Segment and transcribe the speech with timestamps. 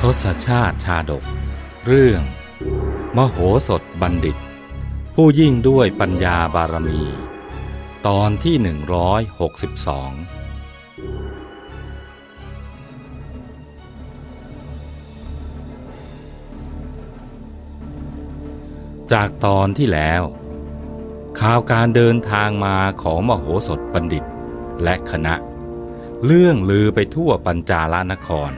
[0.00, 1.24] ทศชาติชาดก
[1.86, 2.22] เรื่อง
[3.16, 3.36] มโห
[3.68, 4.36] สถบัณฑิต
[5.14, 7.02] ผู้ยิ่งด้วยปัญญาบารมี
[8.06, 8.66] ตอนที่ 162
[19.12, 20.22] จากตอนที่แล้ว
[21.44, 24.24] ข่าวการเดินทางมาของมโหสถบัณฑิต
[24.82, 25.34] และคณะ
[26.24, 28.52] เรื่องลือไปทั่วปัญจาลนคร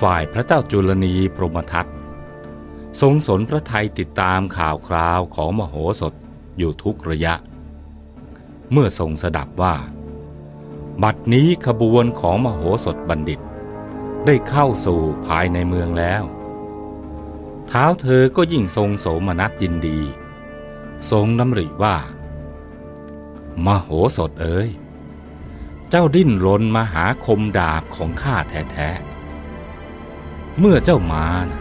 [0.00, 1.86] ฝ่ายพระเจ้าจุลนีพรหมทัต
[3.00, 6.14] ทรงสนพระไทยติดตามข่าวคราวของมโหสถ
[6.58, 7.34] อยู่ทุกระยะ
[8.72, 9.74] เมื่อทรงสดับว่า
[11.02, 13.40] บัดนี้ขบวนของมโหสถบัณฑิต
[14.26, 16.22] ได้เข้าสู่ภายในเมืองแล้ว
[17.68, 20.00] เท้าเธอก็ยิ่งทรงโสมนัสยินดี
[21.10, 21.96] ทรงน้ำริว่า
[23.66, 24.68] มโหสถเอ๋ย
[25.90, 31.60] เจ้าดิ้นรนมาหาคมดาบของข้าแท้ๆ เมื่อเจ้ามานะ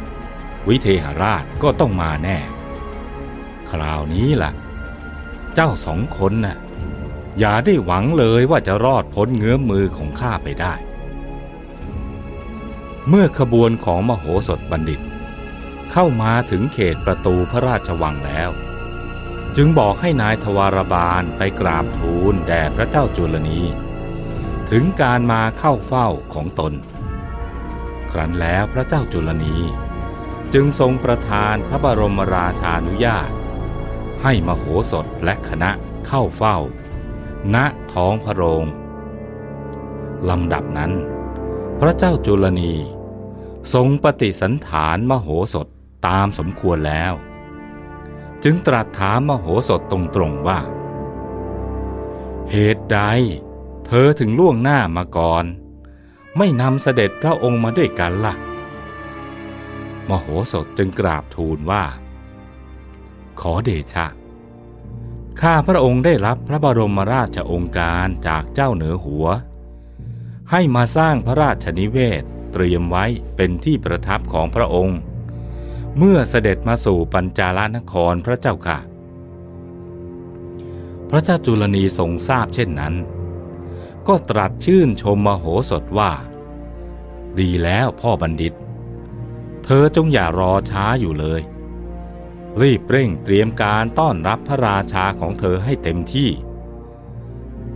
[0.68, 2.38] วิเทหราชก็ต้องมาแน่
[3.70, 4.52] คราวนี้ล่ะ
[5.56, 6.58] เจ้าสองคนน่ะ
[7.40, 10.74] อย่าได้หวังเลยว่าจะรอดพ้นเงื้อมมือของข้าไปได้
[13.10, 15.02] เมื่อขบวนของมโหสถบัณฑิต
[15.92, 18.50] เข้ามาถึงเขตประตูพระราชวังแล้ว
[19.60, 23.62] จึงบอกให้นายทวารบาลไปกราบทูลแด่พระเจ้าจุลนี
[24.70, 26.74] ถึงการมาเข้าเฝ้าของตน
[28.12, 29.56] ครั้นแล้วพระเจ้าจุลนี
[30.54, 33.30] จึงทรงประทานพระบรมราชานุญาต
[34.24, 35.72] ให้มโหสถและคณะ
[36.08, 36.58] เข้าเฝ้า
[37.56, 37.58] ณ
[37.94, 38.66] ท้องพระโรง
[40.30, 40.92] ลำดับนั้น
[41.80, 42.74] พระเจ้าจุลนี
[43.74, 45.68] ทรงปฏิสันฐานมโหสถ
[46.08, 47.14] ตามสมควรแล้ว
[48.44, 50.60] จึงตรัสถามมโหสถตรงๆว่า
[52.52, 53.00] เหตุใด
[53.86, 55.46] เธอถึงล่วงหน้ามาก่อน
[56.38, 58.36] ไม่นำเสด็จพระองค์มาด้วยกันละ่ะ
[60.10, 61.84] มโหสถจึงกราบทูลว่า
[63.40, 64.08] ขอเดชะ
[65.42, 69.28] ข้าพระองค์ได้รับพระบรมราชโองการจากเจ้าเหนือหัว
[70.52, 73.06] ให้มาสร้างพระราชนิเวศเตรียมไว้
[73.36, 75.00] เป็นที่ประทับของพระองค์
[75.98, 78.80] เมื่อเสด็จมาสู่ปัญจาลนครพระเจ้าค่ะ
[81.10, 82.96] พระเจ้าจุลนีทรงทราบเช่นนั้น
[84.08, 86.12] ก็ตรัสชื่นชมมโหสถว่า
[87.40, 88.54] ดีแล้วพ่อบัณฑิต
[89.64, 91.42] เธอจงอย่ารอช้าอยู่เลย
[92.62, 96.30] รีบเร่งเตรียมการต้อนรับพระราชาของเธอให้เต็มที่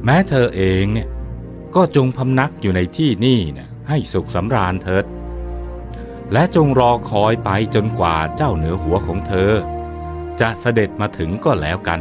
[0.04, 1.08] แม้เธอเองเนี่ย
[1.76, 5.06] ก็จงพำนักอยู่ในที่นี่นะให้สุขสำราญเถิด
[6.34, 9.52] และจงรอคอยไปจนกว่าเจ้าเหนือหัวของเธอ
[10.40, 12.00] จะเสด็จมาถึงก็แล้วกัน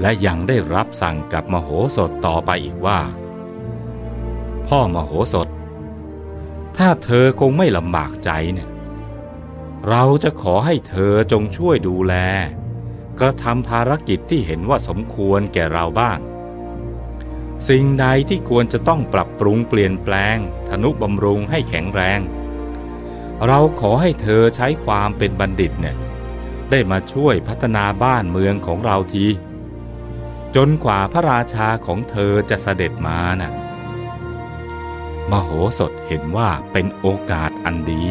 [0.00, 3.00] และยังได้รับสั่งกับมโหสถต่อไปอีกว่า
[4.66, 5.48] พ่อมโหสถ
[6.76, 8.68] ถ้าเธอคงไม่ลำบากใจเนี่ย
[9.88, 12.14] เราจะขอให้เธอจงช่วยดูแล
[13.20, 16.18] กระทำภารกิจที่เห็นว่าสมควรแก่เราบ้าง
[17.68, 20.38] สิ่งใดที่ควรจะต้องปรับปรุงเปลี่ยนแปลง
[20.68, 22.20] ธนุบำรุงให้แข็งแรง
[23.46, 25.96] เราขอให้เธอใช้ความเป็นบัณฑิตเนี่ย
[26.70, 29.26] ได้มาช่วยพัฒนาบ้านเมืองของเราที
[30.56, 33.52] จนกว่าพระราชาของเธอจะเสด็จมานะ่ะ
[35.30, 38.04] มโหสถเห็นว่าเป็นโอกาสอันดี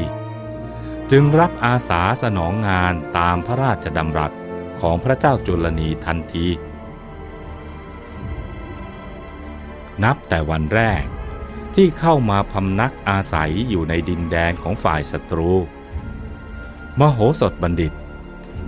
[1.12, 4.32] จึงรับอาสาสนองงานตามพระราชดำรัส
[4.80, 6.48] ของพระเจ้าจุลนีทันที
[10.04, 11.04] นับแต่วันแรก
[11.76, 15.52] ที่เข้ามาพำนักอาศัยอยู่ในดินแดนของฝ่ายศัตรู
[17.00, 17.94] มโหสถบัณฑิต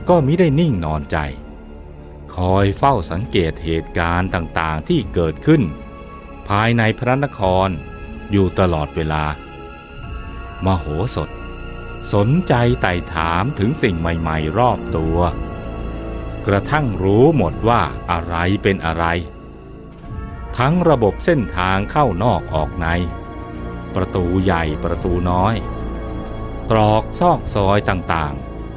[0.09, 1.17] ก็มิได้นิ่งนอนใจ
[2.35, 5.61] คอยเฝ้าสังเกตเหตุการณ์ต่างๆที่เกิดขึ้น
[6.49, 7.69] ภายในพระนคร
[8.31, 9.23] อยู่ตลอดเวลา
[10.65, 11.29] มโหสถ
[12.13, 15.17] สนใจไต่ถามถึงสิ่งใหม่ ๆ รอบตัว
[16.47, 17.81] กระทั่งรู้หมดว่า
[18.11, 19.05] อะไรเป็นอะไร
[20.57, 22.87] ทั้งระบบเส้นทางเข้านอกออกใน
[23.95, 25.55] ประตูใหญ่ประตูน้อย
[26.69, 28.33] ตรอกซอกซอยต่าง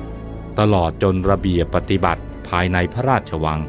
[0.07, 3.61] ๆ ตลอดจนระเบียบปฏิบัติภายในพระราชวัง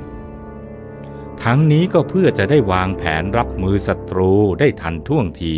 [1.43, 5.55] ทั้งนี้ก็เพื่อจะได้วางแผนรับมือศัตรูได้ทันท่วงที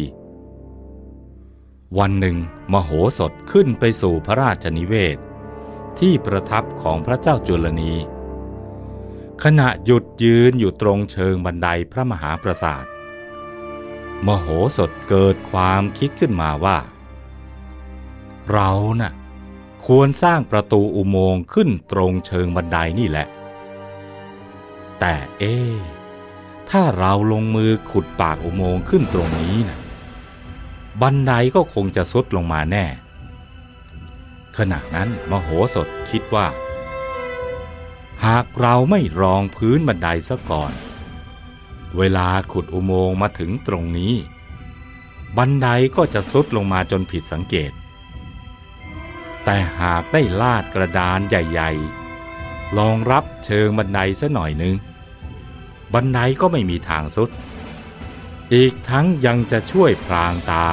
[2.00, 2.38] วันหนึ่ง
[2.74, 5.18] มโหสถขึ้นไปสู่พระราชนิเวศ
[6.00, 7.94] ที่ประทับของพระเจ้าจุลนี
[9.46, 12.86] ขณะหยุดยืนอยู่ตรงเชิงบันไดพระมหาปราสาท
[14.28, 14.48] มโห
[14.78, 16.78] สถเกิดความคิดขึ้นมาว่า
[18.52, 19.14] เรานะ่ะ
[19.86, 23.28] ควรสร้างประตูอุโมงค์ขึ้นตรงเชิงบันไดนี่แหละ
[25.00, 25.56] แต่เอ๊
[26.70, 29.78] ถ้าเราลงมือขุดปากอุโมงค์ขึ้นตรงนี้นะ
[31.02, 32.86] บันไดก็คงจะซุดลงมาแน่
[34.58, 36.48] ขณะนั้นมโหสถคิดว่า
[38.28, 40.74] หากเราไม่รองพื้นบันไดซะก่อน
[41.98, 44.14] เวลาขุดอุโมงค์มาถึงตรงนี้
[45.38, 47.72] บันไดก็จะซุดลงมาจนผิดสังเกต
[49.44, 54.76] แต่หากได้ลาดกระดานใหญ่ๆรองรับเชิงบันไดซะหน่อยนึง
[55.94, 57.30] บันไดก็ไม่มีทางสุด
[58.54, 60.68] อีกทั้งยังจะช่วยพรางตา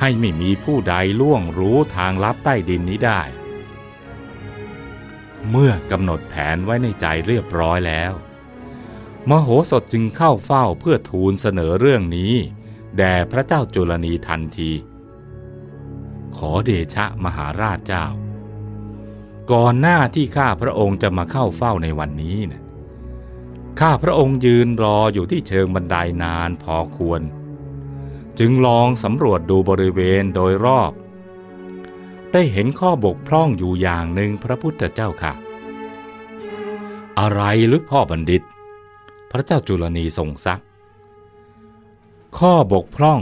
[0.00, 3.22] ให้ไม่มีผู้ใดล่วงรู้ทางลับใต้ดินนี้ได้
[5.50, 8.12] เมื่อกำหนดแผนไว้ในใจเรียบร้อยแล้ว
[9.30, 12.34] มโหสถจึงเข้าเฝ้าเพื่อทูลเสนอเรื่องนี้
[12.96, 14.72] แด่พระเจ้าจุลนีทันที
[16.36, 18.06] ขอเดชะมหาราชเจ้า
[19.52, 22.62] ก่อนหน้าที่ข้าพระองค์จะมาเข้าเฝ้าในวันนี้นะ
[23.80, 27.22] ข้าพระองค์ยืนรออยู่ที่เชิงบันไดานานพอควร
[28.38, 30.92] จึงลองสำรวจดูบริเวณโดยรอบ
[32.38, 35.32] ได้เห็นข้อบกพร่องอยู่อย่างหนึ่งพระพุทธเจ้าค่ะ
[37.20, 38.42] อะไรหรือพ่อบัณฑิต
[39.30, 40.62] พระเจ้าจุลนีทรงซัก
[42.38, 43.20] ข้อบกพร่อง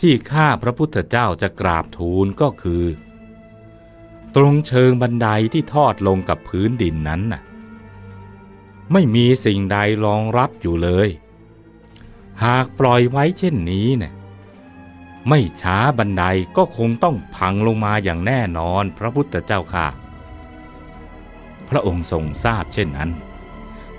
[0.00, 2.84] ที่ข้าพระพุทธเจ้าจะกราบทูลก็คือ
[4.36, 7.42] ตรงเชิงบันไดที่ทอดลงกับพื้นดินนั้นน่ะ
[8.92, 11.08] ไม่มีสิ่งใดรองรับอยู่เลย
[12.44, 14.12] หากปล่อยไว้เช่นนี้เนี่ย
[15.28, 16.24] ไม่ช้าบันได
[16.56, 19.88] ก็คงต้องพังลงมาอย่างแน่นอนพระพุทธเจ้าค่ะ
[21.68, 23.10] พระองค์ทรงทราบเช่นนั้น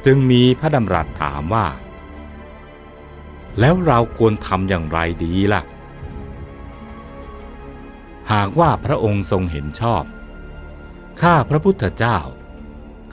[0.06, 1.68] จึงมีพระดำรัสถามว่า
[3.60, 5.62] แล้วเราควรทำอย่างไรดีล่ะ
[8.32, 10.04] หากว่าพระองค์ทรงเห็นชอบ
[11.22, 12.18] ข้าพระพุทธเจ้า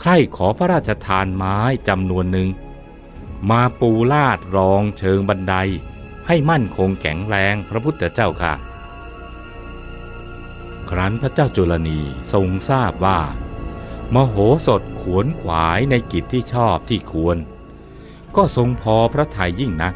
[0.00, 1.58] ใครขอพระราชทานไม้
[1.88, 2.48] จำนวนหนึ่ง
[3.50, 5.54] มาปูลาดรองเชิงบันได
[6.28, 8.54] ให้มั่นคงแข็งแรงพระพุทธเจ้าค่ะ
[10.90, 12.00] ครั้นพระเจ้าจุลนี
[12.32, 13.20] ทรงทราบว่า
[14.14, 14.36] มโห
[14.66, 17.36] สถขวนขวายในกิจที่ชอบที่ควร
[18.36, 19.94] ก็ทรงพอพระทัยยิ่งนัก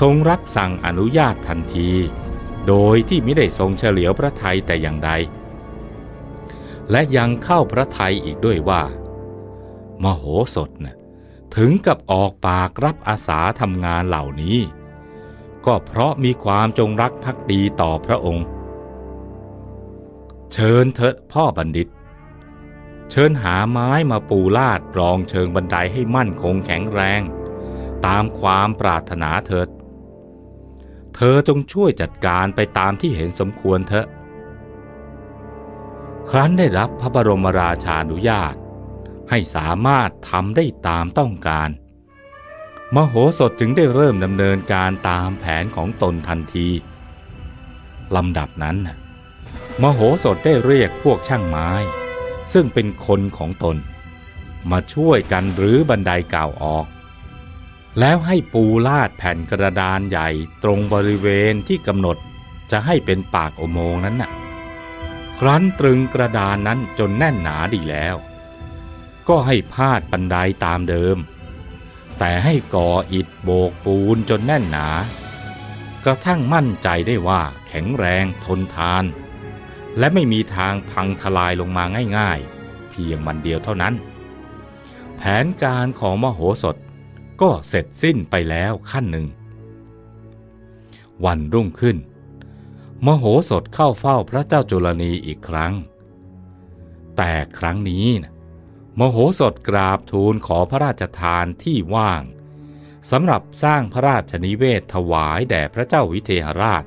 [0.00, 1.90] ทรงรับสั่งอนุญาตทันที
[2.66, 5.10] โดยที่ไม่ได้ทรงเฉลียวพระทัยแต่อย่างใด
[6.90, 8.82] และยังเข้าพระทัยอีกด้วยว่า
[10.02, 10.24] มโห
[10.54, 10.96] สถนะ
[11.56, 14.58] ถึงกับออกปากรับอาสาทำงานเหล่านี้
[15.66, 18.46] ก็เพราะมีความจงรักภักดีต่อพระองค์
[20.52, 21.88] เชิญเถอะพ่อบัณฑิต
[23.10, 27.22] เชิญหาไม้มาปูลาดรองเชิงบันไดให้มั่นคงแข็งแรง
[28.06, 29.68] ตามความปรารถนาเถิด
[31.14, 34.06] เธอจงช่วยจัดการไปตามที่เห็นสมควรเถอะ
[36.30, 38.54] ครั้นได้รับพระบรมราชานุญาต
[39.30, 41.68] ให้สามารถทำได้ตามต้องการ
[42.96, 46.68] มโหสถจึงได้เริ่มดำเนินการตามแผนของตนทันที
[48.16, 48.76] ลำดับนั้น
[49.82, 51.70] มโหสถได้เรียกพวกช่างไม้
[52.52, 53.76] ซึ่งเป็นคนของตน
[54.70, 56.86] มาช่วยกันรื้อบันไดเก่าออก
[58.00, 60.28] แล้วให้ปูลาดแผ่นกระดานใหญ่
[60.62, 62.16] ตรงบริเวณที่กำหนด
[62.70, 64.30] จะให้เป็นปากอุโมงนั้นน่ะ
[65.38, 68.16] ครั้นตรึงกระดานนั้นจนแน่นหนาดีแล้ว
[69.28, 71.16] ก็ให้พาดบันไดาตามเดิม
[72.18, 74.88] แต่ให้ก่ออิฐโบกปูนจนแน่นหนา
[76.04, 79.04] กระทั่งมั่นใจได้ว่าแข็งแรงทนทาน
[79.98, 81.84] และไม่มีทางพังทลายลงมา
[82.18, 83.94] ง่ายๆ เพียงวันเดียวเท่านั้น
[85.16, 86.76] แผนการของมโหสถ
[87.40, 89.26] ก็เสร็จสิ้นไปแล้วขั้นหนึ่ง
[91.24, 91.96] วันรุ่งขึ้น
[93.06, 95.72] มโหสถเข้าเฝ้าพระเจ้าจุลนีอีกครั้ง
[97.16, 98.32] แต่ครั้งนี้นะ
[98.98, 102.22] มโหสถกราบทูลขอพระราชทานที่ว่าง
[103.10, 106.84] สำหรับสร้างพระราชนิเวศถวายแด่พระเจ้าวิเทหราช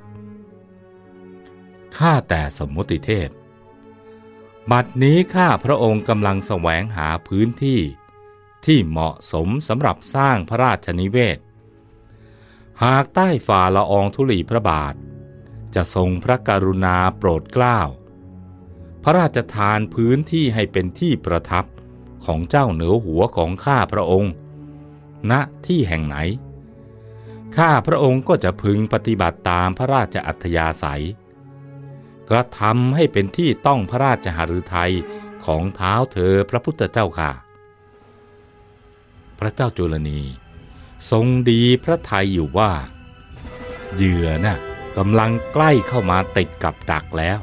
[1.98, 3.30] ข้าแต่สมมุติเทพ
[4.72, 7.80] บัดนี้ข้าพระองค์กำลังแสวงหาพื้นที่
[8.66, 11.38] ที่เหมาะสมสำหรับสร้างพระราชนิเวศ
[12.84, 14.96] หากใต้ฝ่าละอองธุลีพระบาท
[15.76, 17.80] จะทรงพระกรุณาโปรดเกล้า
[19.04, 21.66] พระราชทานพื้นที่ให้เป็นที่ประทับ
[22.26, 24.34] ของเจ้าเหนือหัวของข้าพระองค์
[25.32, 25.34] ณ
[25.66, 26.18] ที่แห่งไหน
[27.58, 31.04] ข้าพระองค์ก็จะพึงปฏิบัติตามพระราชอัธยาศัย
[32.30, 34.94] กระทำให้เป็นที่ต้องพระราชหฤทัย
[35.46, 37.32] ของเท้าเธอพระพุทธเจ้าค่ะ
[39.40, 40.22] พระเจ้าจุลนี
[41.12, 42.72] ทรงดีพระทัยอยู่ว่า
[43.96, 44.58] เหยื่อนะ่ะ
[44.98, 47.40] กำลังใกล้เข้ามาติดกับดักแล้ว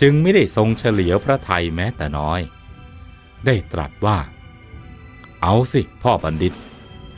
[0.00, 2.40] จึงไม่ได้ทรงเฉลียวพระไทยแม้แต่น้อย
[3.46, 4.18] ได้ตรัสว่า
[5.42, 6.54] เอาสิพ่อบัณฑิต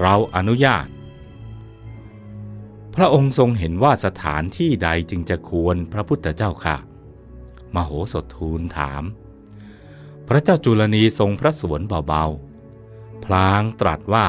[0.00, 0.86] เราอนุญาต
[2.94, 6.76] พระองค์ทรงเห็นว่าสถานที่ใดจึงจะควรพระพุทธเจ้าค่ะ
[7.74, 9.02] มโหสถทูลถาม
[10.28, 14.26] พระเจ้าจุลนีทรงพระสวนเบาๆ พลางตรัสว่า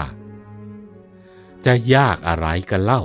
[1.65, 3.03] จะยากอะไรกันเล่า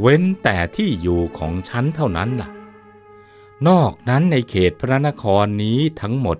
[0.00, 2.50] เว้นแต่ที่อยู่ของฉันเท่านั้นล่ะ
[3.68, 6.38] นอกนั้นในเขตพระนครนี้ทั้งหมด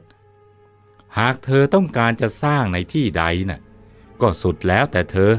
[1.18, 3.61] หากเธอต้องการจะสร้างในที่ใดน่ะ
[4.21, 5.33] ก็สุดแล้วแต่เธอ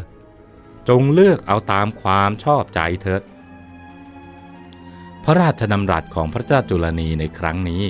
[0.89, 3.21] จงเลือกเอาตามความชอบใจเถิด
[5.23, 7.83] พระราชดำรัสของพระเจ้าจุลนีในครั้งนี้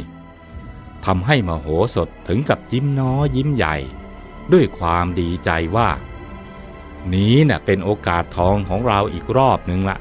[1.05, 3.75] ทำให้มโหสถถึงกับยิ้มน้อยยิ้มใหญ่
[4.53, 5.89] ด้วยความดีใจว่า
[7.13, 9.97] นี้น่ะเป็นโอกาสทองของเราอีกรอบหนึ่งละ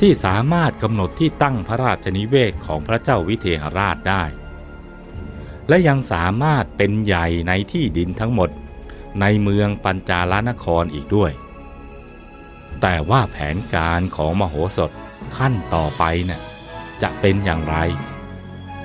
[0.00, 4.22] ที่สามารถกำหนดที่ตั้งพระราชนิเวศของพระเจ้าวิเทหราชได้
[5.68, 8.50] และยังสามารถเป็นใหญ่ในที่ดินทั้งหมด
[9.20, 11.32] ในเมืองปัญจาลนครอีกด้วย
[12.82, 14.90] แต่ว่าแผนการของมโหสถ
[15.36, 16.40] ขั้นต่อไปเนี่ย
[17.02, 17.76] จะเป็นอย่างไร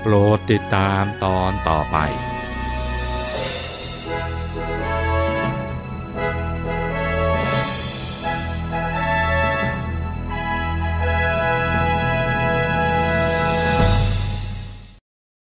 [0.02, 1.98] โปรดติดตามตอนต่อไป